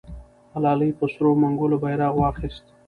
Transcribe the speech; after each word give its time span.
ملالۍ 0.53 0.91
په 0.99 1.05
سرو 1.13 1.31
منګولو 1.41 1.77
بیرغ 1.83 2.13
واخیست. 2.17 2.65